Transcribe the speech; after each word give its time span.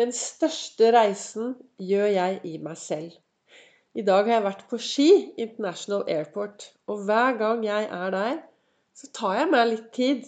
Den 0.00 0.14
største 0.16 0.94
reisen 0.94 1.50
gjør 1.76 2.06
jeg 2.08 2.36
i 2.48 2.54
meg 2.64 2.78
selv. 2.80 3.10
I 3.92 4.00
dag 4.06 4.22
har 4.24 4.38
jeg 4.38 4.44
vært 4.46 4.62
på 4.70 4.78
Ski 4.80 5.08
International 5.44 6.06
Airport, 6.08 6.70
og 6.88 7.02
hver 7.04 7.36
gang 7.36 7.66
jeg 7.66 7.88
er 7.92 8.14
der, 8.14 8.38
så 8.96 9.10
tar 9.18 9.34
jeg 9.42 9.50
meg 9.52 9.66
litt 9.68 9.90
tid 9.92 10.22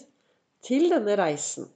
til 0.67 0.93
denne 0.93 1.15
reisen. 1.17 1.71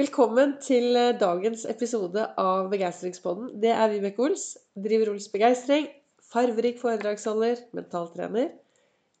Velkommen 0.00 0.56
til 0.64 0.98
eh, 0.98 1.12
dagens 1.20 1.62
episode 1.70 2.24
av 2.40 2.66
Begeistringspodden. 2.72 3.52
Det 3.62 3.70
er 3.70 3.92
Vibeke 3.92 4.26
Ols. 4.26 4.48
Driver 4.74 5.12
Ols 5.12 5.30
Begeistring. 5.30 5.86
Farverik 6.32 6.82
foredragsholder, 6.82 7.62
mentaltrener. 7.78 8.50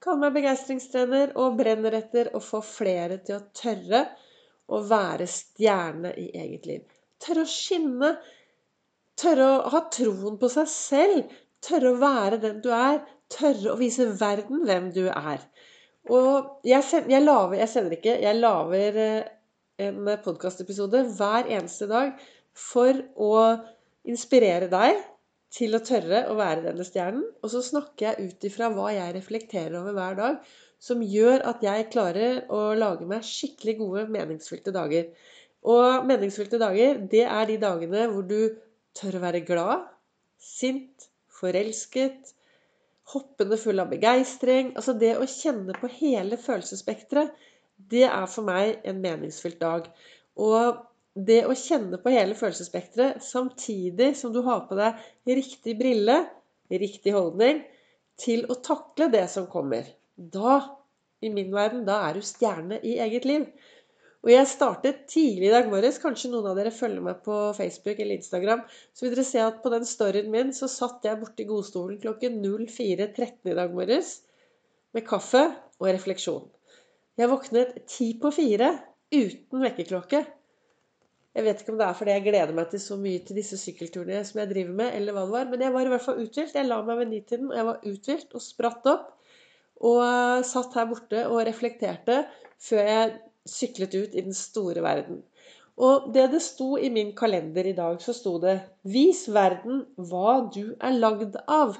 Kaller 0.02 0.24
meg 0.24 0.40
begeistringstrener 0.40 1.36
og 1.38 1.60
brenner 1.62 2.00
etter 2.00 2.34
å 2.34 2.42
få 2.42 2.58
flere 2.66 3.22
til 3.22 3.38
å 3.38 3.46
tørre 3.54 4.02
å 4.66 4.82
være 4.82 5.30
stjerne 5.30 6.10
i 6.18 6.32
eget 6.42 6.66
liv. 6.72 6.93
Tørre 7.22 7.44
å 7.44 7.50
skinne. 7.50 8.14
Tørre 9.20 9.46
å 9.50 9.72
ha 9.74 9.84
troen 9.94 10.38
på 10.40 10.50
seg 10.52 10.70
selv. 10.70 11.34
Tørre 11.64 11.94
å 11.94 12.00
være 12.00 12.40
den 12.42 12.60
du 12.64 12.70
er. 12.74 13.02
Tørre 13.32 13.74
å 13.74 13.78
vise 13.80 14.08
verden 14.20 14.64
hvem 14.66 14.90
du 14.94 15.06
er. 15.08 15.44
Og 16.12 16.66
jeg, 16.68 16.84
jeg, 17.08 17.22
laver, 17.24 17.56
jeg 17.62 17.70
sender 17.72 17.94
ikke 17.96 18.18
Jeg 18.20 18.36
lager 18.36 18.98
eh, 19.00 19.30
en 19.80 20.10
podkastepisode 20.24 21.00
hver 21.16 21.48
eneste 21.48 21.88
dag 21.88 22.12
for 22.54 23.00
å 23.16 23.32
inspirere 24.04 24.68
deg 24.70 25.00
til 25.54 25.74
å 25.76 25.82
tørre 25.86 26.24
å 26.30 26.36
være 26.38 26.66
denne 26.66 26.84
stjernen. 26.86 27.24
Og 27.42 27.52
så 27.52 27.62
snakker 27.64 28.10
jeg 28.10 28.28
ut 28.28 28.46
ifra 28.48 28.70
hva 28.74 28.90
jeg 28.94 29.14
reflekterer 29.16 29.78
over 29.80 29.96
hver 29.96 30.18
dag, 30.18 30.52
som 30.82 31.02
gjør 31.02 31.46
at 31.48 31.62
jeg 31.64 31.88
klarer 31.94 32.42
å 32.52 32.74
lage 32.76 33.06
meg 33.08 33.24
skikkelig 33.26 33.76
gode, 33.80 34.06
meningsfylte 34.12 34.74
dager. 34.74 35.08
Og 35.64 36.04
meningsfylte 36.08 36.60
dager, 36.60 37.00
det 37.10 37.24
er 37.24 37.48
de 37.48 37.58
dagene 37.60 38.06
hvor 38.12 38.24
du 38.28 38.56
tør 38.96 39.18
å 39.18 39.24
være 39.24 39.42
glad, 39.46 39.86
sint, 40.40 41.08
forelsket, 41.32 42.34
hoppende 43.14 43.58
full 43.60 43.80
av 43.82 43.90
begeistring. 43.92 44.74
Altså 44.76 44.94
det 45.00 45.14
å 45.18 45.28
kjenne 45.28 45.76
på 45.78 45.90
hele 45.98 46.38
følelsesspekteret, 46.40 47.32
det 47.90 48.04
er 48.06 48.26
for 48.30 48.46
meg 48.46 48.84
en 48.86 49.00
meningsfylt 49.02 49.60
dag. 49.60 49.88
Og 50.40 50.84
det 51.14 51.44
å 51.46 51.56
kjenne 51.58 51.98
på 52.02 52.12
hele 52.12 52.36
følelsesspekteret 52.38 53.22
samtidig 53.22 54.12
som 54.18 54.32
du 54.34 54.42
har 54.46 54.64
på 54.68 54.78
deg 54.78 55.00
riktig 55.30 55.76
brille, 55.78 56.20
riktig 56.70 57.14
holdning, 57.14 57.62
til 58.18 58.44
å 58.50 58.56
takle 58.62 59.08
det 59.12 59.26
som 59.30 59.46
kommer. 59.50 59.86
Da, 60.14 60.60
i 61.24 61.30
min 61.34 61.54
verden, 61.54 61.84
da 61.86 62.00
er 62.08 62.18
du 62.18 62.26
stjerne 62.26 62.78
i 62.82 62.96
eget 63.02 63.26
liv. 63.26 63.46
Og 64.24 64.30
jeg 64.32 64.48
startet 64.48 65.02
tidlig 65.12 65.50
i 65.50 65.52
dag 65.52 65.66
morges. 65.68 65.98
Kanskje 66.00 66.30
noen 66.32 66.46
av 66.48 66.56
dere 66.56 66.70
følger 66.72 67.04
meg 67.04 67.18
på 67.26 67.34
Facebook 67.58 67.98
eller 68.00 68.16
Instagram. 68.16 68.62
Så 68.96 69.04
vil 69.04 69.12
dere 69.12 69.24
se 69.28 69.42
at 69.44 69.58
på 69.60 69.72
den 69.74 69.84
storyen 69.84 70.30
min 70.32 70.54
så 70.56 70.68
satt 70.72 71.04
jeg 71.04 71.20
borti 71.20 71.44
godstolen 71.44 71.98
klokken 72.00 72.38
04.13 72.40 73.52
i 73.52 73.56
dag 73.58 73.74
morges 73.76 74.14
med 74.96 75.04
kaffe 75.04 75.42
og 75.76 75.90
refleksjon. 75.90 76.46
Jeg 77.20 77.30
våknet 77.30 77.76
ti 77.90 78.14
på 78.22 78.30
fire 78.32 78.70
uten 79.12 79.60
vekkerklokke. 79.66 80.22
Jeg 81.34 81.44
vet 81.44 81.60
ikke 81.60 81.74
om 81.74 81.82
det 81.82 81.86
er 81.90 81.98
fordi 81.98 82.16
jeg 82.16 82.24
gleder 82.30 82.56
meg 82.56 82.72
til 82.72 82.80
så 82.80 82.96
mye 82.96 83.20
til 83.26 83.36
disse 83.36 83.58
sykkelturene 83.60 84.22
som 84.24 84.40
jeg 84.40 84.52
driver 84.54 84.80
med, 84.80 84.94
eller 84.96 85.12
hva 85.12 85.26
det 85.26 85.34
var. 85.34 85.52
Men 85.52 85.66
jeg 85.66 85.76
var 85.76 85.84
i 85.84 85.92
hvert 85.92 86.06
fall 86.06 86.24
uthvilt. 86.24 86.56
Jeg 86.56 86.70
la 86.70 86.80
meg 86.86 87.02
ved 87.02 87.12
nitiden, 87.12 87.52
og 87.52 87.60
jeg 87.60 87.68
var 87.68 87.86
uthvilt 87.92 88.34
og 88.38 88.46
spratt 88.46 88.90
opp. 88.94 89.06
Og 89.84 90.02
satt 90.48 90.80
her 90.80 90.88
borte 90.88 91.28
og 91.28 91.44
reflekterte 91.44 92.22
før 92.62 92.86
jeg 92.88 93.14
syklet 93.48 93.94
ut 93.94 94.14
i 94.14 94.24
den 94.24 94.36
store 94.36 94.82
verden. 94.84 95.22
Og 95.76 96.10
det 96.14 96.28
det 96.32 96.42
sto 96.42 96.76
i 96.78 96.90
min 96.94 97.12
kalender 97.16 97.66
i 97.66 97.74
dag, 97.74 98.00
så 98.02 98.12
sto 98.14 98.38
det 98.38 98.60
'Vis 98.84 99.26
verden 99.28 99.86
hva 99.96 100.50
du 100.54 100.76
er 100.80 100.94
lagd 100.98 101.36
av'. 101.48 101.78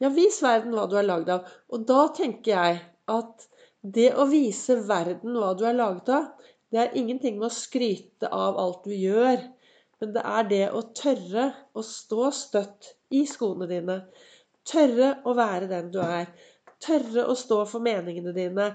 Ja, 0.00 0.08
vis 0.08 0.42
verden 0.42 0.74
hva 0.74 0.86
du 0.90 0.96
er 0.98 1.06
lagd 1.06 1.28
av. 1.30 1.46
Og 1.70 1.86
da 1.86 2.06
tenker 2.14 2.52
jeg 2.52 2.80
at 3.08 3.48
det 3.82 4.12
å 4.14 4.26
vise 4.30 4.76
verden 4.86 5.34
hva 5.38 5.52
du 5.58 5.64
er 5.66 5.74
laget 5.78 6.08
av, 6.14 6.30
det 6.72 6.80
er 6.80 6.96
ingenting 6.96 7.38
med 7.38 7.50
å 7.50 7.54
skryte 7.54 8.30
av 8.30 8.58
alt 8.58 8.86
du 8.86 8.94
gjør. 8.94 9.42
Men 10.00 10.14
det 10.14 10.22
er 10.26 10.48
det 10.50 10.64
å 10.74 10.82
tørre 10.98 11.44
å 11.78 11.82
stå 11.86 12.30
støtt 12.34 12.94
i 13.14 13.24
skoene 13.28 13.68
dine. 13.70 13.98
Tørre 14.66 15.16
å 15.26 15.34
være 15.38 15.68
den 15.70 15.90
du 15.94 16.00
er. 16.02 16.30
Tørre 16.82 17.28
å 17.30 17.36
stå 17.38 17.60
for 17.70 17.84
meningene 17.84 18.34
dine. 18.34 18.72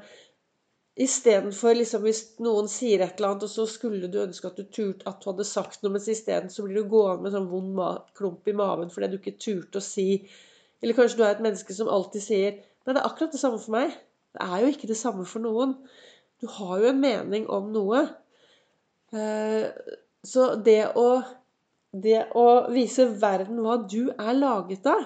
Istedenfor 0.97 1.75
liksom, 1.77 2.01
hvis 2.07 2.21
noen 2.41 2.65
sier 2.71 3.03
et 3.05 3.19
eller 3.19 3.35
annet, 3.35 3.43
og 3.45 3.51
så 3.51 3.67
skulle 3.69 4.09
du 4.09 4.17
ønske 4.23 4.49
at 4.49 4.57
du 4.57 4.65
turte 4.65 5.05
at 5.05 5.19
du 5.21 5.29
hadde 5.29 5.45
sagt 5.45 5.83
noe, 5.83 5.93
mens 5.93 6.07
isteden 6.09 6.49
så 6.49 6.65
blir 6.65 6.79
du 6.79 6.89
gående 6.89 7.27
med 7.27 7.35
sånn 7.35 7.49
vond 7.51 7.81
klump 8.17 8.49
i 8.49 8.55
maven 8.57 8.89
fordi 8.93 9.11
du 9.11 9.19
ikke 9.19 9.37
turte 9.37 9.81
å 9.81 9.85
si 9.85 10.23
Eller 10.81 10.97
kanskje 10.97 11.19
du 11.19 11.23
er 11.25 11.35
et 11.35 11.43
menneske 11.45 11.73
som 11.73 11.89
alltid 11.89 12.23
sier 12.25 12.57
Nei, 12.57 12.95
det 12.95 13.01
er 13.01 13.05
akkurat 13.09 13.33
det 13.33 13.41
samme 13.41 13.59
for 13.59 13.73
meg. 13.75 13.95
Det 14.31 14.45
er 14.45 14.61
jo 14.63 14.67
ikke 14.71 14.87
det 14.87 14.95
samme 14.95 15.25
for 15.27 15.43
noen. 15.43 15.73
Du 16.39 16.47
har 16.55 16.77
jo 16.79 16.87
en 16.87 17.01
mening 17.01 17.47
om 17.51 17.67
noe. 17.73 18.05
Eh, 19.11 19.65
så 20.23 20.45
det 20.63 20.93
å, 20.95 21.07
det 21.91 22.21
å 22.31 22.47
vise 22.71 23.09
verden 23.19 23.59
hva 23.65 23.75
du 23.83 24.07
er 24.13 24.37
laget 24.37 24.87
av 24.87 25.03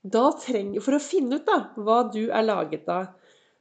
da 0.00 0.30
trenger, 0.40 0.80
For 0.80 0.96
å 0.96 1.02
finne 1.02 1.36
ut 1.36 1.44
da, 1.44 1.58
hva 1.76 2.02
du 2.08 2.30
er 2.30 2.46
laget 2.46 2.88
av 2.88 3.10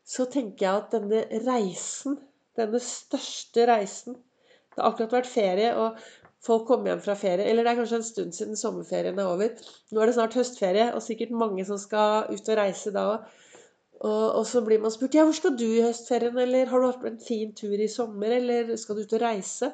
så 0.10 0.26
tenker 0.32 0.66
jeg 0.66 0.82
at 0.82 0.96
denne 0.96 1.22
reisen, 1.46 2.18
denne 2.58 2.82
største 2.82 3.68
reisen 3.70 4.18
Det 4.18 4.82
har 4.82 4.92
akkurat 4.92 5.20
vært 5.20 5.30
ferie, 5.30 5.70
og 5.76 6.00
folk 6.46 6.66
kommer 6.70 6.92
hjem 6.92 7.02
fra 7.04 7.16
ferie. 7.20 7.46
Eller 7.50 7.66
det 7.66 7.74
er 7.74 7.80
kanskje 7.82 8.00
en 8.00 8.08
stund 8.08 8.36
siden 8.38 8.58
sommerferien 8.58 9.18
er 9.20 9.28
over. 9.28 9.54
Nå 9.92 10.02
er 10.02 10.10
det 10.10 10.16
snart 10.16 10.38
høstferie, 10.38 10.88
og 10.96 11.04
sikkert 11.04 11.34
mange 11.36 11.66
som 11.68 11.80
skal 11.82 12.30
ut 12.32 12.52
og 12.54 12.60
reise 12.62 12.94
da 12.96 13.06
òg. 13.16 13.28
Og, 14.00 14.26
og, 14.40 14.46
så 14.48 14.62
blir 14.64 14.80
man 14.80 14.94
spurt 14.96 15.18
ja, 15.18 15.26
hvor 15.28 15.36
skal 15.36 15.58
du 15.60 15.66
i 15.68 15.84
høstferien, 15.84 16.38
eller 16.40 16.70
har 16.72 16.80
du 16.80 16.88
vært 16.88 17.02
på 17.02 17.10
en 17.10 17.20
fin 17.20 17.52
tur 17.58 17.76
i 17.76 17.90
sommer, 17.92 18.38
eller 18.38 18.72
skal 18.80 18.96
du 18.96 19.04
ut 19.04 19.18
og 19.18 19.26
reise? 19.26 19.74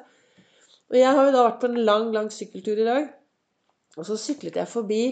Og 0.90 0.98
jeg 0.98 1.12
har 1.18 1.28
jo 1.28 1.36
da 1.36 1.44
vært 1.46 1.62
på 1.62 1.70
en 1.70 1.80
lang, 1.86 2.10
lang 2.14 2.32
sykkeltur 2.34 2.82
i 2.82 2.88
dag. 2.88 3.06
Og 3.96 4.08
så 4.08 4.18
syklet 4.20 4.58
jeg 4.58 4.68
forbi 4.68 5.02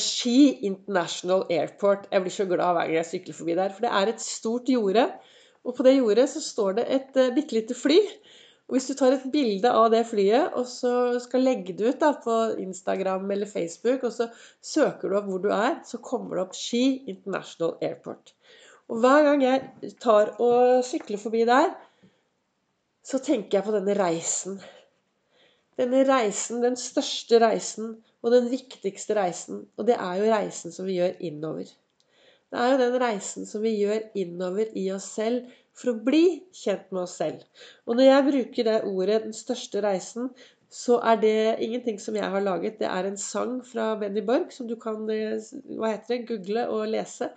Ski 0.00 0.66
International 0.68 1.44
Airport. 1.52 2.06
Jeg 2.12 2.24
blir 2.24 2.34
så 2.34 2.46
glad 2.48 2.76
hver 2.76 2.86
gang 2.86 2.94
jeg 2.96 3.08
sykler 3.10 3.36
forbi 3.36 3.56
der. 3.58 3.74
For 3.74 3.84
det 3.86 3.92
er 3.92 4.12
et 4.12 4.22
stort 4.24 4.70
jorde. 4.72 5.06
Og 5.66 5.74
på 5.74 5.86
det 5.86 5.96
jordet 5.98 6.28
så 6.30 6.42
står 6.42 6.78
det 6.78 6.86
et 6.94 7.18
uh, 7.18 7.34
bitte 7.34 7.56
lite 7.56 7.76
fly. 7.76 7.98
Og 8.66 8.74
hvis 8.74 8.86
du 8.90 8.94
tar 8.98 9.14
et 9.14 9.26
bilde 9.30 9.70
av 9.70 9.92
det 9.92 10.02
flyet 10.08 10.54
og 10.58 10.64
så 10.66 10.92
skal 11.22 11.44
legge 11.46 11.74
det 11.78 11.86
ut 11.86 12.00
da, 12.02 12.10
på 12.18 12.36
Instagram 12.62 13.28
eller 13.30 13.46
Facebook, 13.46 14.02
og 14.08 14.14
så 14.14 14.26
søker 14.62 15.08
du 15.08 15.18
opp 15.18 15.28
hvor 15.30 15.42
du 15.44 15.52
er, 15.54 15.76
så 15.86 16.00
kommer 16.02 16.34
det 16.34 16.46
opp 16.46 16.56
Ski 16.58 16.82
International 17.06 17.76
Airport. 17.78 18.34
Og 18.90 19.02
hver 19.02 19.22
gang 19.26 19.44
jeg 19.44 19.92
tar 20.02 20.34
og 20.42 20.82
sykler 20.86 21.22
forbi 21.22 21.44
der, 21.46 21.70
så 23.06 23.22
tenker 23.22 23.60
jeg 23.60 23.66
på 23.68 23.74
denne 23.74 23.94
reisen. 23.98 24.58
Denne 25.78 26.02
reisen, 26.08 26.62
den 26.64 26.78
største 26.80 27.38
reisen 27.42 27.96
og 28.24 28.32
den 28.32 28.48
viktigste 28.50 29.16
reisen. 29.18 29.66
Og 29.76 29.88
det 29.88 29.98
er 29.98 30.20
jo 30.20 30.32
reisen 30.32 30.74
som 30.74 30.88
vi 30.88 30.98
gjør 31.00 31.18
innover. 31.28 31.68
Det 32.50 32.62
er 32.62 32.72
jo 32.72 32.80
den 32.80 32.98
reisen 33.02 33.46
som 33.48 33.62
vi 33.64 33.74
gjør 33.80 34.04
innover 34.18 34.70
i 34.78 34.86
oss 34.94 35.08
selv 35.18 35.48
for 35.76 35.92
å 35.92 36.00
bli 36.06 36.24
kjent 36.56 36.92
med 36.94 37.02
oss 37.04 37.16
selv. 37.20 37.42
Og 37.84 37.98
når 37.98 38.08
jeg 38.08 38.26
bruker 38.30 38.68
det 38.68 38.76
ordet 38.88 39.22
'den 39.22 39.36
største 39.36 39.82
reisen', 39.84 40.30
så 40.70 40.98
er 40.98 41.16
det 41.20 41.56
ingenting 41.62 41.98
som 42.00 42.16
jeg 42.16 42.30
har 42.30 42.40
laget. 42.40 42.78
Det 42.78 42.88
er 42.88 43.06
en 43.06 43.16
sang 43.16 43.60
fra 43.64 43.94
Benny 44.00 44.22
Borg 44.26 44.52
som 44.52 44.68
du 44.68 44.76
kan 44.76 45.08
eh, 45.10 45.38
hva 45.78 45.92
heter 45.92 46.16
det, 46.16 46.28
google 46.28 46.68
og 46.68 46.88
lese. 46.88 47.30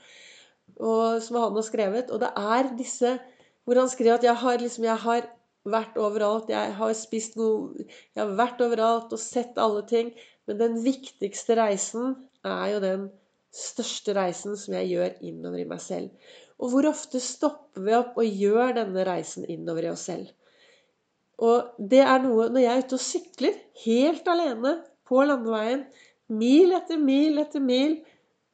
Og, 0.79 1.21
som 1.21 1.35
han 1.35 1.53
har 1.53 1.61
skrevet. 1.61 2.09
Og 2.09 2.19
det 2.19 2.31
er 2.35 2.71
disse 2.77 3.19
hvor 3.65 3.77
han 3.79 3.89
skriver 3.89 4.17
at 4.17 4.23
jeg 4.23 4.35
har, 4.35 4.57
liksom, 4.57 4.83
jeg 4.83 4.97
har 4.97 5.29
vært 5.65 5.97
overalt. 5.97 6.49
Jeg 6.49 6.73
har 6.73 6.93
spist 6.93 7.37
noe 7.37 7.75
Jeg 7.77 8.23
har 8.23 8.35
vært 8.39 8.61
overalt 8.65 9.13
og 9.13 9.21
sett 9.21 9.57
alle 9.57 9.85
ting. 9.87 10.13
Men 10.49 10.57
den 10.57 10.79
viktigste 10.81 11.53
reisen 11.59 12.15
er 12.41 12.65
jo 12.73 12.81
den 12.81 13.07
største 13.53 14.15
reisen 14.17 14.55
som 14.57 14.73
jeg 14.79 14.89
gjør 14.95 15.19
innover 15.29 15.61
i 15.61 15.67
meg 15.69 15.81
selv. 15.83 16.09
Og 16.57 16.73
hvor 16.73 16.89
ofte 16.89 17.21
stopper 17.21 17.85
vi 17.85 17.93
opp 17.93 18.17
og 18.17 18.39
gjør 18.41 18.73
denne 18.79 19.05
reisen 19.05 19.45
innover 19.45 19.85
i 19.85 19.91
oss 19.91 20.07
selv? 20.09 20.31
Og 21.39 21.75
det 21.77 22.01
er 22.03 22.23
noe 22.23 22.49
Når 22.51 22.63
jeg 22.65 22.71
er 22.71 22.81
ute 22.83 22.97
og 22.97 23.03
sykler, 23.05 23.59
helt 23.85 24.25
alene 24.27 24.73
på 25.07 25.21
landeveien, 25.23 25.85
mil 26.33 26.73
etter 26.77 26.99
mil 27.01 27.39
etter 27.41 27.63
mil, 27.63 27.99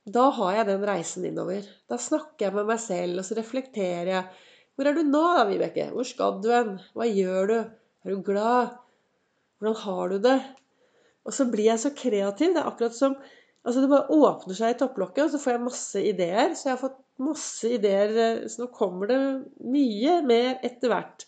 da 0.05 0.27
har 0.35 0.59
jeg 0.59 0.67
den 0.67 0.83
reisen 0.85 1.25
innover. 1.31 1.63
Da 1.89 1.97
snakker 1.97 2.49
jeg 2.49 2.55
med 2.59 2.69
meg 2.69 2.83
selv, 2.83 3.17
og 3.19 3.25
så 3.25 3.39
reflekterer 3.39 4.11
jeg. 4.11 4.43
Hvor 4.75 4.91
er 4.91 4.99
du 4.99 5.01
nå, 5.07 5.23
da, 5.39 5.47
Vibeke? 5.47 5.87
Hvor 5.95 6.05
skal 6.07 6.37
du 6.43 6.51
hen? 6.51 6.75
Hva 6.93 7.07
gjør 7.07 7.49
du? 7.49 7.57
Er 8.03 8.13
du 8.13 8.21
glad? 8.27 8.75
Hvordan 9.57 9.81
har 9.81 10.11
du 10.11 10.17
det? 10.27 10.37
Og 11.25 11.33
så 11.33 11.47
blir 11.49 11.71
jeg 11.71 11.81
så 11.81 11.91
kreativ. 11.97 12.53
Det 12.53 12.61
er 12.61 12.69
akkurat 12.69 12.97
som 12.97 13.17
Altså 13.65 13.81
Det 13.81 13.87
bare 13.89 14.13
åpner 14.13 14.53
seg 14.53 14.75
i 14.75 14.77
topplokket, 14.77 15.23
og 15.23 15.29
så 15.33 15.39
får 15.41 15.55
jeg 15.55 15.61
masse 15.63 16.01
ideer. 16.05 16.51
Så 16.53 16.67
jeg 16.67 16.75
har 16.75 16.81
fått 16.83 16.99
masse 17.25 17.69
ideer. 17.73 18.11
Eh, 18.13 18.43
så 18.45 18.61
nå 18.61 18.67
kommer 18.75 19.09
det 19.09 19.17
mye 19.65 20.19
mer 20.21 20.59
etter 20.67 20.91
hvert. 20.91 21.25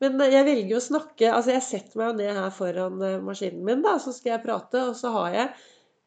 Men 0.00 0.16
jeg 0.22 0.46
velger 0.46 0.78
å 0.78 0.80
snakke 0.80 1.28
Altså, 1.28 1.52
jeg 1.52 1.66
setter 1.66 2.00
meg 2.00 2.08
jo 2.08 2.16
ned 2.22 2.40
her 2.40 2.54
foran 2.56 3.04
maskinen 3.26 3.66
min, 3.66 3.84
da, 3.84 3.98
så 4.00 4.14
skal 4.16 4.36
jeg 4.36 4.44
prate, 4.46 4.80
og 4.88 4.96
så 4.96 5.12
har 5.12 5.34
jeg 5.34 5.50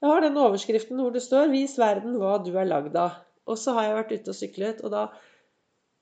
jeg 0.01 0.09
har 0.09 0.24
den 0.24 0.38
overskriften 0.41 0.97
hvor 0.97 1.12
det 1.13 1.21
står 1.21 1.51
'Vis 1.51 1.75
verden 1.77 2.15
hva 2.17 2.39
du 2.41 2.56
er 2.57 2.65
lagd 2.65 2.95
av'. 2.97 3.19
Og 3.45 3.57
så 3.57 3.75
har 3.75 3.83
jeg 3.85 3.97
vært 4.00 4.13
ute 4.15 4.33
og 4.33 4.38
syklet, 4.38 4.81
og 4.81 4.94
da 4.94 5.03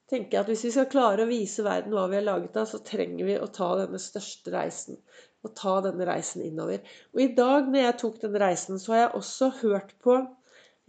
tenker 0.09 0.37
jeg 0.37 0.41
at 0.41 0.51
hvis 0.51 0.65
vi 0.67 0.73
skal 0.75 0.89
klare 0.91 1.25
å 1.25 1.29
vise 1.29 1.65
verden 1.65 1.93
hva 1.95 2.07
vi 2.11 2.17
er 2.19 2.25
laget 2.25 2.57
av, 2.57 2.67
så 2.69 2.81
trenger 2.85 3.27
vi 3.27 3.37
å 3.37 3.49
ta 3.53 3.69
denne 3.79 4.01
største 4.01 4.53
reisen. 4.53 4.99
Og 5.45 5.53
ta 5.55 5.77
denne 5.85 6.03
reisen 6.09 6.43
innover. 6.43 6.81
Og 7.15 7.21
i 7.23 7.29
dag 7.37 7.69
når 7.69 7.85
jeg 7.85 7.97
tok 8.01 8.17
denne 8.25 8.41
reisen, 8.43 8.81
så 8.81 8.95
har 8.95 9.03
jeg 9.05 9.15
også 9.21 9.51
hørt 9.61 9.95
på 10.03 10.17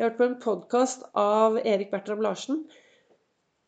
jeg 0.00 0.06
har 0.06 0.14
hørt 0.14 0.20
på 0.20 0.24
en 0.30 0.38
podkast 0.40 1.02
av 1.20 1.58
Erik 1.60 1.90
Bertram 1.92 2.22
Larsen. 2.24 2.62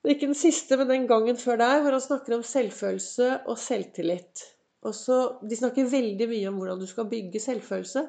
Ikke 0.09 0.31
den 0.31 0.39
siste, 0.39 0.79
men 0.81 0.89
den 0.89 1.03
gangen 1.11 1.37
før 1.37 1.59
der, 1.61 1.83
hvor 1.85 1.93
han 1.93 2.01
snakker 2.01 2.39
om 2.39 2.45
selvfølelse 2.47 3.27
og 3.53 3.59
selvtillit. 3.61 4.47
Også, 4.89 5.19
de 5.45 5.59
snakker 5.61 5.91
veldig 5.93 6.31
mye 6.31 6.49
om 6.49 6.57
hvordan 6.63 6.81
du 6.81 6.89
skal 6.89 7.11
bygge 7.11 7.43
selvfølelse. 7.45 8.07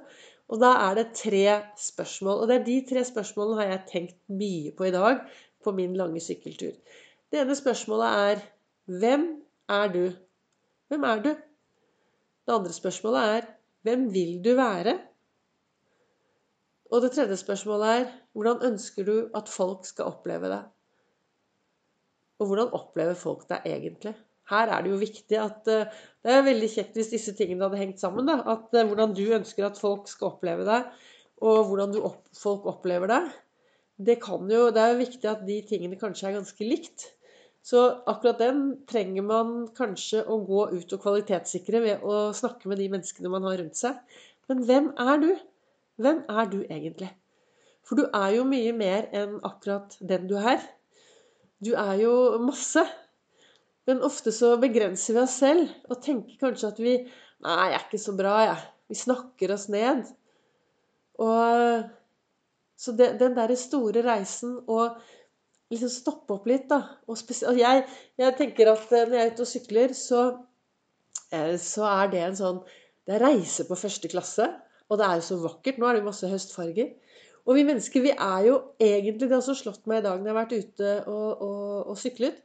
Og 0.48 0.62
da 0.64 0.72
er 0.86 0.96
det 1.02 1.10
tre 1.20 1.44
spørsmål. 1.84 2.40
Og 2.40 2.48
det 2.48 2.56
er 2.56 2.66
de 2.70 2.78
tre 2.94 3.04
spørsmålene 3.12 3.60
har 3.60 3.70
jeg 3.74 3.84
tenkt 3.92 4.18
mye 4.32 4.72
på 4.78 4.88
i 4.88 4.96
dag 4.96 5.20
på 5.64 5.76
min 5.76 6.00
lange 6.00 6.24
sykkeltur. 6.24 6.72
Det 7.34 7.42
ene 7.42 7.56
spørsmålet 7.58 8.18
er 8.24 8.42
Hvem 8.86 9.24
er 9.74 9.88
du? 9.90 10.04
Hvem 10.88 11.04
er 11.10 11.22
du? 11.24 11.30
Det 12.46 12.54
andre 12.54 12.74
spørsmålet 12.74 13.30
er 13.38 13.48
Hvem 13.82 14.04
vil 14.14 14.36
du 14.46 14.52
være? 14.60 15.00
Og 16.92 17.02
det 17.02 17.16
tredje 17.16 17.40
spørsmålet 17.42 17.96
er 17.96 18.12
Hvordan 18.38 18.62
ønsker 18.70 19.08
du 19.08 19.16
at 19.34 19.50
folk 19.50 19.90
skal 19.90 20.12
oppleve 20.14 20.52
deg? 20.52 20.70
Og 22.38 22.52
hvordan 22.52 22.70
opplever 22.78 23.18
folk 23.18 23.50
deg 23.50 23.66
egentlig? 23.66 24.14
her 24.52 24.72
er 24.76 24.84
det 24.84 24.92
jo 24.92 25.00
viktig 25.00 25.40
at 25.40 25.72
eh, 25.72 26.02
Det 26.24 26.32
er 26.32 26.46
veldig 26.46 26.70
kjekt 26.72 27.00
hvis 27.00 27.12
disse 27.14 27.34
tingene 27.38 27.66
hadde 27.66 27.80
hengt 27.80 28.02
sammen. 28.02 28.28
Da. 28.30 28.42
At 28.54 28.76
eh, 28.76 28.86
hvordan 28.88 29.16
du 29.16 29.24
ønsker 29.36 29.66
at 29.68 29.80
folk 29.80 30.10
skal 30.12 30.34
oppleve 30.34 30.68
deg, 30.68 30.92
og 31.44 31.66
hvordan 31.70 31.98
opp, 32.00 32.22
folk 32.38 32.68
opplever 32.70 33.12
deg. 33.12 33.34
Det, 33.98 34.18
jo, 34.22 34.70
det 34.74 34.82
er 34.82 34.94
jo 34.94 35.02
viktig 35.02 35.30
at 35.30 35.44
de 35.48 35.60
tingene 35.68 36.00
kanskje 36.00 36.30
er 36.30 36.38
ganske 36.38 36.68
likt. 36.68 37.10
Så 37.64 37.80
akkurat 38.12 38.42
den 38.42 38.64
trenger 38.90 39.24
man 39.24 39.52
kanskje 39.76 40.26
å 40.28 40.42
gå 40.44 40.66
ut 40.74 40.96
og 40.96 41.02
kvalitetssikre 41.06 41.80
ved 41.86 42.04
å 42.04 42.34
snakke 42.36 42.68
med 42.68 42.82
de 42.82 42.90
menneskene 42.92 43.32
man 43.32 43.48
har 43.48 43.62
rundt 43.62 43.80
seg. 43.80 44.02
Men 44.52 44.66
hvem 44.68 44.90
er 45.00 45.22
du? 45.22 45.30
Hvem 46.04 46.26
er 46.28 46.50
du 46.52 46.60
egentlig? 46.66 47.14
For 47.88 48.00
du 48.00 48.10
er 48.10 48.36
jo 48.36 48.44
mye 48.48 48.74
mer 48.76 49.08
enn 49.16 49.38
akkurat 49.48 49.96
den 50.04 50.28
du 50.28 50.36
er. 50.40 50.60
Du 51.64 51.72
er 51.80 51.96
jo 52.02 52.14
masse. 52.44 52.84
Men 53.88 54.04
ofte 54.04 54.32
så 54.36 54.54
begrenser 54.60 55.16
vi 55.16 55.24
oss 55.24 55.40
selv 55.40 55.72
og 55.92 56.04
tenker 56.04 56.40
kanskje 56.42 56.72
at 56.74 56.84
vi 56.84 56.98
Nei, 57.44 57.56
jeg 57.68 57.76
er 57.76 57.82
ikke 57.84 58.00
så 58.00 58.14
bra, 58.16 58.34
jeg. 58.40 58.60
Vi 58.88 58.96
snakker 58.96 59.52
oss 59.52 59.66
ned. 59.68 60.06
Og 61.20 61.90
Så 62.80 62.94
det, 62.96 63.10
den 63.20 63.36
derre 63.36 63.56
store 63.60 64.02
reisen 64.04 64.56
og 64.68 64.96
liksom 65.74 65.92
stoppe 65.92 66.36
opp 66.36 66.48
litt, 66.50 66.66
da 66.70 66.82
Og 67.10 67.18
spesielt, 67.20 67.60
jeg, 67.60 67.84
jeg, 68.20 68.36
tenker 68.40 68.72
at 68.74 68.92
eh, 68.92 69.06
når 69.08 69.18
jeg 69.18 69.26
er 69.26 69.34
ute 69.34 69.46
og 69.46 69.50
sykler, 69.50 69.96
så, 69.98 70.24
eh, 71.34 71.56
så 71.62 71.88
er 71.90 72.12
det 72.14 72.24
en 72.24 72.40
sånn 72.40 72.60
Det 73.04 73.18
er 73.18 73.26
reise 73.26 73.66
på 73.68 73.76
første 73.76 74.08
klasse. 74.12 74.48
Og 74.88 75.00
det 75.00 75.08
er 75.08 75.18
jo 75.20 75.26
så 75.28 75.38
vakkert. 75.42 75.80
Nå 75.80 75.90
er 75.90 75.98
det 75.98 76.06
masse 76.06 76.30
høstfarger. 76.30 76.94
Og 77.44 77.58
vi 77.58 77.66
mennesker, 77.68 78.04
vi 78.06 78.14
er 78.14 78.46
jo 78.48 78.60
egentlig 78.80 79.28
Det 79.28 79.36
har 79.36 79.42
også 79.42 79.58
slått 79.60 79.90
meg 79.92 80.00
i 80.00 80.06
dag 80.06 80.22
når 80.22 80.30
jeg 80.30 80.34
har 80.34 80.40
vært 80.40 80.54
ute 80.56 80.94
og, 81.12 81.42
og, 81.44 81.74
og 81.92 82.00
syklet 82.00 82.40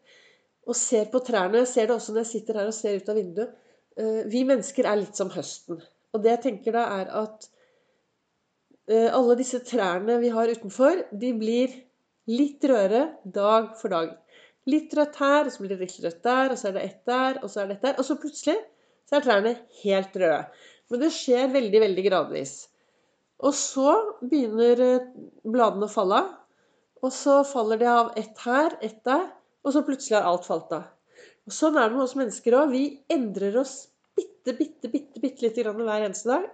og 0.68 0.76
ser 0.76 1.06
på 1.12 1.22
trærne. 1.24 1.62
Jeg 1.62 1.70
ser 1.70 1.86
det 1.88 1.94
også 1.94 2.12
når 2.12 2.24
jeg 2.24 2.32
sitter 2.32 2.58
her 2.58 2.68
og 2.68 2.74
ser 2.76 2.98
ut 2.98 3.06
av 3.08 3.16
vinduet. 3.16 3.54
Eh, 3.96 4.24
vi 4.28 4.42
mennesker 4.48 4.88
er 4.88 4.98
litt 5.00 5.16
som 5.16 5.30
høsten. 5.32 5.78
Og 6.12 6.24
det 6.24 6.34
jeg 6.34 6.44
tenker 6.48 6.74
da, 6.74 6.88
er 6.98 7.14
at 7.22 7.48
alle 8.88 9.34
disse 9.36 9.58
trærne 9.68 10.14
vi 10.16 10.30
har 10.32 10.48
utenfor, 10.48 11.02
de 11.12 11.32
blir 11.36 11.74
litt 12.28 12.64
rødere 12.68 13.04
dag 13.24 13.74
for 13.80 13.92
dag. 13.92 14.16
Litt 14.68 14.92
rødt 14.96 15.16
her, 15.22 15.46
og 15.46 15.52
så 15.52 15.62
blir 15.62 15.72
det 15.72 15.86
litt 15.86 16.00
rødt 16.04 16.24
der, 16.26 16.52
og 16.52 16.60
så 16.60 16.68
er 16.68 16.74
det 16.76 16.82
ett 16.84 17.04
der, 17.08 17.38
og 17.42 17.52
så 17.52 17.62
er 17.62 17.70
det 17.70 17.78
ett 17.78 17.86
der. 17.86 17.94
Og 17.96 18.08
så 18.08 18.18
plutselig 18.20 18.58
så 19.08 19.16
er 19.16 19.24
trærne 19.24 19.54
helt 19.82 20.18
røde. 20.20 20.42
Men 20.88 21.02
det 21.04 21.14
skjer 21.16 21.48
veldig, 21.54 21.80
veldig 21.84 22.04
gradvis. 22.04 22.54
Og 23.38 23.54
så 23.54 23.94
begynner 24.20 24.84
eh, 24.84 25.08
bladene 25.46 25.88
å 25.88 25.92
falle 25.92 26.20
av. 26.24 26.30
Og 27.04 27.12
så 27.14 27.40
faller 27.46 27.78
det 27.80 27.90
av 27.90 28.14
ett 28.18 28.40
her, 28.44 28.74
ett 28.84 29.00
der. 29.06 29.28
Og 29.64 29.74
så 29.74 29.84
plutselig 29.86 30.18
har 30.18 30.28
alt 30.28 30.48
falt 30.48 30.72
av. 30.74 30.88
Og 31.48 31.54
Sånn 31.54 31.78
er 31.78 31.88
det 31.88 31.96
med 31.96 32.04
oss 32.04 32.16
mennesker 32.18 32.56
òg. 32.58 32.72
Vi 32.74 32.84
endrer 33.14 33.56
oss 33.60 33.76
bitte, 34.18 34.52
bitte, 34.58 34.90
bitte, 34.90 35.22
bitte 35.22 35.46
lite 35.46 35.62
grann 35.62 35.80
hver 35.86 36.08
eneste 36.08 36.32
dag. 36.32 36.48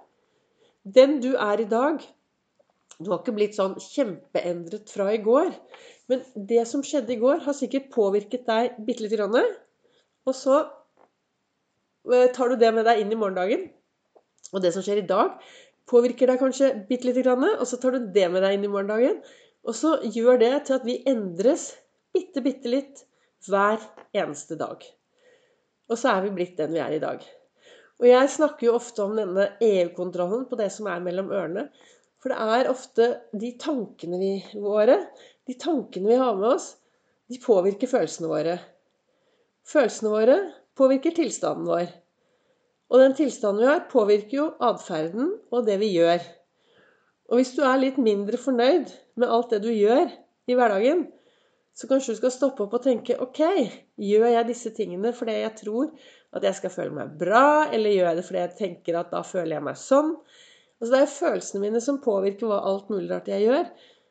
Den 0.85 1.19
du 1.25 1.33
er 1.33 1.63
i 1.63 1.69
dag 1.71 2.03
Du 3.01 3.11
har 3.11 3.21
ikke 3.21 3.35
blitt 3.35 3.57
sånn 3.57 3.75
kjempeendret 3.83 4.91
fra 4.93 5.09
i 5.15 5.21
går. 5.23 5.51
Men 6.11 6.25
det 6.51 6.63
som 6.71 6.85
skjedde 6.87 7.15
i 7.15 7.21
går, 7.21 7.43
har 7.47 7.57
sikkert 7.57 7.91
påvirket 7.95 8.47
deg 8.47 8.79
bitte 8.87 9.07
lite 9.07 9.19
grann. 9.19 9.55
Og 10.25 10.37
så 10.37 10.61
eh, 12.13 12.29
tar 12.35 12.53
du 12.53 12.61
det 12.61 12.71
med 12.77 12.87
deg 12.87 13.03
inn 13.03 13.15
i 13.15 13.19
morgendagen. 13.19 13.67
Og 14.55 14.63
det 14.63 14.75
som 14.75 14.85
skjer 14.85 15.03
i 15.03 15.09
dag, 15.09 15.39
påvirker 15.91 16.31
deg 16.31 16.43
kanskje 16.43 16.71
bitte 16.89 17.09
lite 17.09 17.25
grann. 17.27 17.49
Og 17.57 17.67
så 17.69 17.81
tar 17.83 17.97
du 17.97 18.13
det 18.15 18.29
med 18.33 18.45
deg 18.47 18.59
inn 18.59 18.69
i 18.69 18.73
morgendagen. 18.73 19.23
Og 19.65 19.77
så 19.79 19.97
gjør 20.05 20.39
det 20.43 20.53
til 20.69 20.79
at 20.79 20.85
vi 20.87 21.01
endres 21.09 21.71
bitte, 22.15 22.45
bitte 22.45 22.71
litt 22.71 23.07
hver 23.49 23.81
eneste 24.17 24.59
dag. 24.61 24.85
Og 25.91 25.99
så 26.01 26.15
er 26.15 26.27
vi 26.27 26.37
blitt 26.37 26.61
den 26.61 26.73
vi 26.77 26.83
er 26.85 26.95
i 26.95 27.03
dag. 27.03 27.25
Og 28.03 28.09
jeg 28.09 28.31
snakker 28.33 28.69
jo 28.69 28.77
ofte 28.77 29.05
om 29.05 29.15
denne 29.17 29.51
EU-kontrollen 29.63 30.47
på 30.51 30.59
det 30.59 30.71
som 30.75 30.89
er 30.91 31.03
mellom 31.05 31.31
ørene. 31.33 31.69
For 32.25 32.33
det 32.33 32.45
er 32.57 32.69
ofte 32.71 33.07
de 33.37 33.51
tankene 33.61 34.17
vi, 34.17 34.31
våre, 34.57 34.95
de 35.45 35.59
tankene 35.61 36.09
vi 36.09 36.17
har 36.17 36.39
med 36.39 36.55
oss, 36.55 36.71
de 37.29 37.37
påvirker 37.37 37.91
følelsene 37.91 38.31
våre. 38.31 38.55
Følelsene 39.69 40.13
våre 40.13 40.37
påvirker 40.81 41.13
tilstanden 41.19 41.69
vår. 41.69 41.91
Og 42.89 43.03
den 43.03 43.17
tilstanden 43.19 43.61
vi 43.61 43.69
har, 43.69 43.83
påvirker 43.93 44.39
jo 44.39 44.47
atferden 44.65 45.35
og 45.53 45.69
det 45.69 45.77
vi 45.83 45.91
gjør. 45.99 46.25
Og 47.29 47.43
hvis 47.43 47.53
du 47.59 47.61
er 47.69 47.83
litt 47.83 48.01
mindre 48.01 48.41
fornøyd 48.41 48.89
med 49.21 49.29
alt 49.29 49.53
det 49.53 49.61
du 49.67 49.69
gjør 49.75 50.09
i 50.49 50.57
hverdagen, 50.57 51.05
så 51.77 51.91
kanskje 51.93 52.17
du 52.17 52.23
skal 52.23 52.33
stoppe 52.33 52.65
opp 52.65 52.79
og 52.79 52.87
tenke 52.87 53.19
OK, 53.21 53.43
gjør 54.01 54.31
jeg 54.31 54.49
disse 54.49 54.73
tingene 54.73 55.13
fordi 55.13 55.37
jeg 55.43 55.57
tror 55.61 55.93
at 56.33 56.49
jeg 56.49 56.57
skal 56.57 56.73
føle 56.73 56.97
meg 57.03 57.21
bra, 57.21 57.69
eller 57.69 57.93
gjør 57.93 58.09
jeg 58.15 58.23
det 58.23 58.27
fordi 58.31 58.43
jeg 58.47 58.59
tenker 58.65 59.01
at 59.03 59.13
da 59.13 59.21
føler 59.29 59.59
jeg 59.59 59.69
meg 59.69 59.77
sånn? 59.77 60.15
Altså 60.85 60.99
Det 60.99 61.01
er 61.01 61.13
følelsene 61.17 61.61
mine 61.63 61.81
som 61.81 61.97
påvirker 62.05 62.45
hva 62.51 62.59
alt 62.69 62.91
mulig 62.93 63.09
rart 63.09 63.29
jeg 63.33 63.47
gjør. 63.47 63.69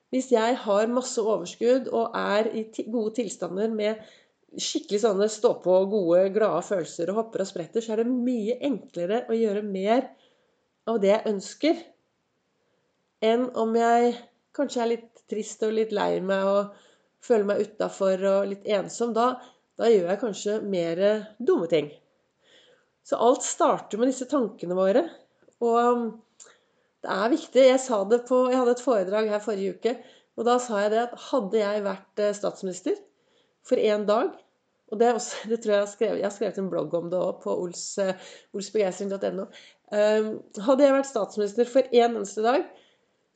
Hvis 0.10 0.32
jeg 0.34 0.56
har 0.64 0.88
masse 0.90 1.22
overskudd 1.22 1.92
og 1.94 2.16
er 2.18 2.50
i 2.50 2.64
gode 2.88 3.12
tilstander 3.20 3.70
med 3.70 4.02
skikkelig 4.58 5.04
sånne 5.04 5.28
stå-på, 5.30 5.76
gode, 5.92 6.24
glade 6.34 6.64
følelser 6.66 7.12
og 7.14 7.20
hopper 7.20 7.44
og 7.46 7.50
spretter, 7.52 7.86
så 7.86 7.94
er 7.94 8.02
det 8.02 8.10
mye 8.10 8.58
enklere 8.66 9.22
å 9.30 9.38
gjøre 9.38 9.62
mer 9.68 10.08
av 10.90 10.98
det 11.06 11.12
jeg 11.12 11.30
ønsker, 11.36 11.86
enn 13.30 13.46
om 13.54 13.78
jeg 13.78 14.18
kanskje 14.58 14.82
er 14.82 14.92
litt 14.96 15.24
trist 15.30 15.62
og 15.70 15.78
litt 15.78 15.94
lei 15.94 16.18
meg 16.26 16.50
og 16.50 16.74
føler 17.24 17.52
meg 17.54 17.64
utafor 17.68 18.28
og 18.34 18.50
litt 18.50 18.66
ensom, 18.80 19.14
da, 19.14 19.36
da 19.78 19.94
gjør 19.94 20.10
jeg 20.10 20.24
kanskje 20.26 20.60
mer 20.74 21.06
dumme 21.38 21.70
ting. 21.70 21.94
Så 23.06 23.22
alt 23.22 23.46
starter 23.46 24.02
med 24.02 24.10
disse 24.10 24.26
tankene 24.26 24.78
våre. 24.78 25.06
Og 25.62 26.10
det 27.04 27.12
er 27.12 27.34
viktig. 27.34 27.66
Jeg, 27.68 27.82
sa 27.84 28.04
det 28.08 28.24
på, 28.30 28.46
jeg 28.52 28.60
hadde 28.62 28.76
et 28.78 28.84
foredrag 28.84 29.32
her 29.32 29.44
forrige 29.44 29.78
uke, 29.78 29.98
og 30.40 30.48
da 30.48 30.58
sa 30.62 30.86
jeg 30.86 30.94
det 30.94 31.02
at 31.04 31.20
hadde 31.30 31.60
jeg 31.60 31.84
vært 31.86 32.24
eh, 32.24 32.36
statsminister 32.38 32.98
for 33.68 33.80
én 33.80 34.08
dag 34.08 34.32
og 34.94 35.00
det, 35.02 35.10
også, 35.18 35.36
det, 35.50 35.60
tror 35.62 35.74
jeg 35.74 35.80
jeg 35.80 35.86
har 35.86 35.92
skrevet, 35.92 36.20
jeg 36.22 36.28
har 36.28 36.36
skrevet 36.36 36.62
en 36.62 36.70
blogg 36.72 36.94
om 36.98 37.10
det 37.12 37.20
òg 37.20 37.42
på 37.44 37.56
eh, 38.04 38.30
olsbegeistring.no. 38.54 39.48
Um, 39.94 40.30
hadde 40.66 40.86
jeg 40.86 40.96
vært 40.96 41.10
statsminister 41.10 41.70
for 41.70 41.90
én 41.94 42.14
eneste 42.18 42.46
dag, 42.46 42.66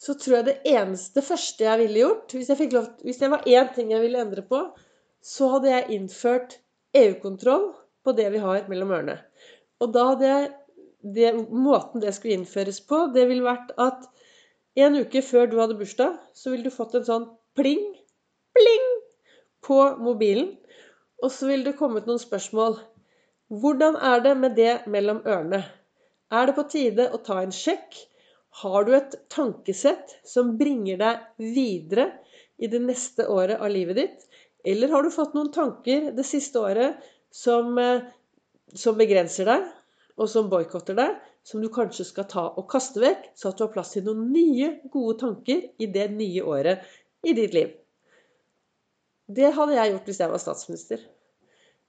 så 0.02 0.14
tror 0.18 0.40
jeg 0.40 0.48
det 0.48 0.58
eneste 0.70 1.24
første 1.26 1.66
jeg 1.66 1.80
ville 1.82 2.02
gjort 2.04 2.34
Hvis, 2.36 2.50
jeg 2.54 2.70
lov, 2.74 2.92
hvis 3.02 3.18
det 3.18 3.32
var 3.34 3.48
én 3.50 3.72
ting 3.74 3.90
jeg 3.94 4.04
ville 4.04 4.22
endre 4.22 4.44
på, 4.46 4.62
så 5.26 5.50
hadde 5.56 5.72
jeg 5.72 5.98
innført 5.98 6.60
EU-kontroll 6.98 7.72
på 8.06 8.14
det 8.18 8.28
vi 8.34 8.42
har 8.42 8.70
mellom 8.70 8.94
ørene. 8.94 9.18
Og 9.82 9.90
da 9.94 10.06
hadde 10.12 10.30
jeg 10.30 10.52
det, 11.16 11.34
Måten 11.50 12.02
det 12.02 12.14
skulle 12.16 12.38
innføres 12.38 12.80
på, 12.88 13.08
det 13.14 13.28
ville 13.30 13.46
vært 13.46 13.74
at 13.82 14.08
en 14.78 15.00
uke 15.02 15.24
før 15.26 15.50
du 15.50 15.58
hadde 15.62 15.78
bursdag, 15.80 16.18
så 16.38 16.54
ville 16.54 16.68
du 16.68 16.74
fått 16.74 16.96
en 16.98 17.08
sånn 17.08 17.26
pling, 17.58 17.86
pling 18.58 18.92
på 19.66 19.80
mobilen. 20.02 20.54
Og 21.24 21.34
så 21.34 21.50
ville 21.50 21.66
det 21.66 21.80
kommet 21.80 22.06
noen 22.06 22.22
spørsmål. 22.22 22.78
Hvordan 23.50 23.98
er 23.98 24.22
det 24.26 24.36
med 24.38 24.54
det 24.60 24.74
mellom 24.92 25.24
ørene? 25.26 25.64
Er 26.30 26.50
det 26.50 26.58
på 26.58 26.68
tide 26.70 27.08
å 27.10 27.22
ta 27.26 27.40
en 27.42 27.56
sjekk? 27.56 27.98
Har 28.62 28.86
du 28.86 28.94
et 28.98 29.16
tankesett 29.34 30.18
som 30.28 30.56
bringer 30.60 31.00
deg 31.02 31.26
videre 31.56 32.12
i 32.58 32.70
det 32.70 32.82
neste 32.84 33.26
året 33.32 33.58
av 33.58 33.72
livet 33.74 33.98
ditt? 33.98 34.28
Eller 34.68 34.92
har 34.94 35.06
du 35.06 35.14
fått 35.14 35.34
noen 35.38 35.50
tanker 35.56 36.12
det 36.14 36.26
siste 36.28 36.62
året 36.62 37.02
som 37.34 37.78
eh, 37.82 38.06
som 38.76 38.98
begrenser 39.00 39.48
deg, 39.48 39.68
og 40.18 40.30
som 40.32 40.50
boikotter 40.50 40.98
deg, 40.98 41.18
som 41.46 41.62
du 41.62 41.70
kanskje 41.74 42.08
skal 42.08 42.26
ta 42.30 42.46
og 42.58 42.66
kaste 42.72 43.02
vekk, 43.04 43.30
så 43.38 43.52
at 43.52 43.60
du 43.60 43.66
har 43.66 43.74
plass 43.74 43.94
til 43.94 44.06
noen 44.08 44.32
nye, 44.34 44.72
gode 44.94 45.20
tanker 45.22 45.62
i 45.78 45.90
det 45.94 46.10
nye 46.16 46.44
året 46.44 46.88
i 47.28 47.36
ditt 47.38 47.54
liv. 47.56 47.76
Det 49.28 49.54
hadde 49.54 49.78
jeg 49.78 49.94
gjort 49.94 50.10
hvis 50.10 50.20
jeg 50.24 50.34
var 50.34 50.42
statsminister. 50.42 51.06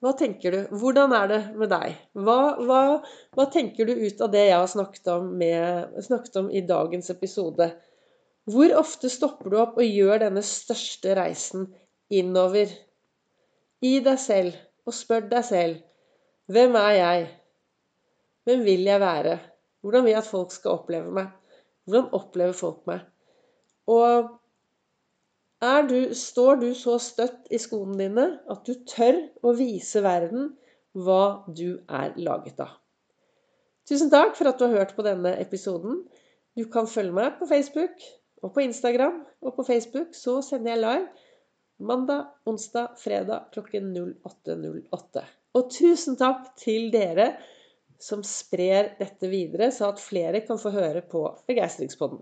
Hva 0.03 0.13
tenker 0.19 0.55
du? 0.55 0.59
Hvordan 0.79 1.15
er 1.17 1.31
det 1.31 1.39
med 1.59 1.73
deg? 1.73 1.97
Hva, 2.15 2.39
hva, 2.63 2.81
hva 3.35 3.47
tenker 3.51 3.89
du 3.89 3.97
ut 3.99 4.21
av 4.23 4.31
det 4.31 4.45
jeg 4.45 4.59
har 4.61 4.71
snakket 4.71 5.11
om, 5.11 5.33
med, 5.41 5.97
snakket 6.07 6.39
om 6.39 6.51
i 6.55 6.63
dagens 6.67 7.11
episode? 7.15 7.73
Hvor 8.49 8.75
ofte 8.79 9.11
stopper 9.11 9.51
du 9.51 9.59
opp 9.61 9.81
og 9.81 9.89
gjør 9.89 10.23
denne 10.23 10.45
største 10.47 11.17
reisen 11.19 11.67
innover 12.15 12.71
i 13.85 13.99
deg 14.05 14.23
selv 14.23 14.55
og 14.87 14.95
spør 14.97 15.27
deg 15.31 15.45
selv 15.47 15.83
hvem 16.49 16.79
er 16.81 16.95
jeg? 16.97 17.27
Hvem 18.49 18.65
vil 18.65 18.87
jeg 18.89 19.01
være? 19.01 19.37
Hvordan 19.85 20.05
vil 20.07 20.15
jeg 20.15 20.23
at 20.23 20.31
folk 20.31 20.53
skal 20.55 20.79
oppleve 20.79 21.11
meg? 21.13 21.27
Hvordan 21.85 22.15
opplever 22.17 22.55
folk 22.57 22.87
meg? 22.89 23.03
Og 23.93 24.31
du, 25.91 26.15
står 26.17 26.63
du 26.63 26.71
så 26.75 26.95
støtt 27.03 27.51
i 27.53 27.61
skoene 27.61 27.99
dine 28.01 28.25
at 28.49 28.63
du 28.65 28.73
tør 28.89 29.19
å 29.45 29.53
vise 29.59 30.01
verden 30.01 30.55
hva 30.97 31.45
du 31.45 31.83
er 31.93 32.17
laget 32.17 32.63
av? 32.65 32.79
Tusen 33.85 34.09
takk 34.13 34.33
for 34.39 34.49
at 34.49 34.57
du 34.57 34.65
har 34.65 34.81
hørt 34.81 34.97
på 34.97 35.05
denne 35.05 35.35
episoden. 35.41 36.01
Du 36.57 36.65
kan 36.73 36.89
følge 36.89 37.13
meg 37.21 37.37
på 37.37 37.51
Facebook 37.53 38.01
og 38.41 38.55
på 38.57 38.65
Instagram. 38.65 39.27
Og 39.45 39.59
på 39.61 39.67
Facebook 39.69 40.17
så 40.17 40.39
sender 40.45 40.73
jeg 40.73 40.85
live 40.87 41.29
mandag, 41.85 42.33
onsdag, 42.49 42.97
fredag 42.97 43.53
klokken 43.53 43.93
08.08. 44.25 45.29
Og 45.53 45.71
tusen 45.73 46.17
takk 46.17 46.49
til 46.65 46.89
dere 46.97 47.35
som 47.99 48.23
sprer 48.27 48.95
dette 49.01 49.31
videre, 49.31 49.71
så 49.75 49.91
at 49.93 50.03
flere 50.03 50.43
kan 50.47 50.61
få 50.61 50.71
høre 50.75 51.03
på 51.03 51.25
Begeistringspodden. 51.51 52.21